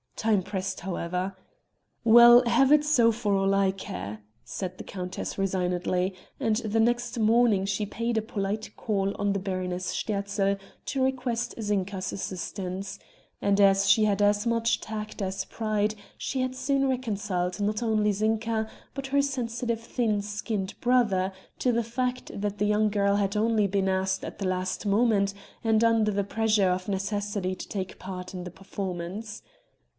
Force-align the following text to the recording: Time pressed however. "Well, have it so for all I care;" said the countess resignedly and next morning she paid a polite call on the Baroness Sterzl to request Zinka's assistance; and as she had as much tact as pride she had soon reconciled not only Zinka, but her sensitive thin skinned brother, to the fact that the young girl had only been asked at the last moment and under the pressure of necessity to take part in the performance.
Time 0.15 0.41
pressed 0.43 0.81
however. 0.81 1.35
"Well, 2.03 2.43
have 2.45 2.71
it 2.71 2.83
so 2.83 3.11
for 3.11 3.35
all 3.35 3.55
I 3.55 3.71
care;" 3.71 4.21
said 4.43 4.77
the 4.77 4.83
countess 4.83 5.37
resignedly 5.37 6.15
and 6.39 6.73
next 6.85 7.17
morning 7.19 7.65
she 7.65 7.87
paid 7.87 8.17
a 8.17 8.21
polite 8.23 8.71
call 8.77 9.15
on 9.17 9.33
the 9.33 9.39
Baroness 9.39 9.87
Sterzl 9.87 10.59
to 10.85 11.03
request 11.03 11.55
Zinka's 11.59 12.13
assistance; 12.13 12.99
and 13.41 13.59
as 13.59 13.89
she 13.89 14.03
had 14.05 14.21
as 14.21 14.45
much 14.45 14.79
tact 14.79 15.23
as 15.23 15.45
pride 15.45 15.93
she 16.17 16.41
had 16.41 16.55
soon 16.55 16.87
reconciled 16.87 17.59
not 17.59 17.81
only 17.81 18.11
Zinka, 18.11 18.69
but 18.93 19.07
her 19.07 19.23
sensitive 19.23 19.81
thin 19.81 20.21
skinned 20.21 20.79
brother, 20.81 21.31
to 21.59 21.71
the 21.71 21.83
fact 21.83 22.31
that 22.41 22.59
the 22.59 22.65
young 22.65 22.89
girl 22.89 23.15
had 23.15 23.35
only 23.35 23.65
been 23.65 23.89
asked 23.89 24.23
at 24.23 24.37
the 24.37 24.47
last 24.47 24.85
moment 24.85 25.33
and 25.63 25.83
under 25.83 26.11
the 26.11 26.23
pressure 26.23 26.69
of 26.69 26.87
necessity 26.87 27.55
to 27.55 27.67
take 27.67 27.97
part 27.99 28.35
in 28.35 28.43
the 28.43 28.51
performance. 28.51 29.41